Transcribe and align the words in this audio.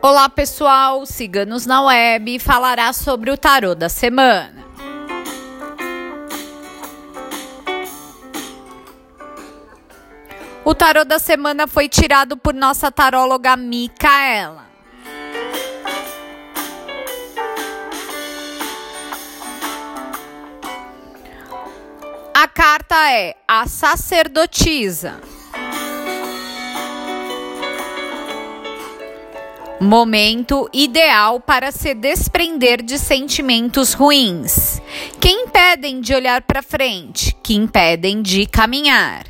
Olá 0.00 0.28
pessoal, 0.28 1.04
Ciganos 1.04 1.66
na 1.66 1.82
Web 1.82 2.38
falará 2.38 2.92
sobre 2.92 3.32
o 3.32 3.36
tarô 3.36 3.74
da 3.74 3.88
semana. 3.88 4.64
O 10.64 10.72
tarô 10.72 11.04
da 11.04 11.18
semana 11.18 11.66
foi 11.66 11.88
tirado 11.88 12.36
por 12.36 12.54
nossa 12.54 12.92
taróloga 12.92 13.56
Micaela. 13.56 14.68
A 22.32 22.46
carta 22.46 22.94
é 23.10 23.34
a 23.48 23.66
sacerdotisa. 23.66 25.20
Momento 29.80 30.68
ideal 30.72 31.38
para 31.38 31.70
se 31.70 31.94
desprender 31.94 32.82
de 32.82 32.98
sentimentos 32.98 33.92
ruins, 33.92 34.82
que 35.20 35.28
impedem 35.28 36.00
de 36.00 36.12
olhar 36.12 36.42
para 36.42 36.62
frente, 36.62 37.36
que 37.44 37.54
impedem 37.54 38.20
de 38.20 38.44
caminhar. 38.46 39.24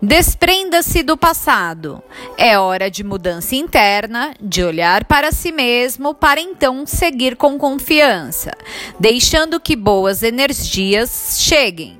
Desprenda-se 0.00 1.02
do 1.02 1.16
passado. 1.16 2.00
É 2.36 2.56
hora 2.56 2.88
de 2.88 3.02
mudança 3.02 3.56
interna, 3.56 4.34
de 4.40 4.62
olhar 4.62 5.04
para 5.04 5.32
si 5.32 5.50
mesmo, 5.50 6.14
para 6.14 6.40
então 6.40 6.86
seguir 6.86 7.34
com 7.34 7.58
confiança, 7.58 8.52
deixando 9.00 9.58
que 9.58 9.74
boas 9.74 10.22
energias 10.22 11.38
cheguem. 11.40 11.98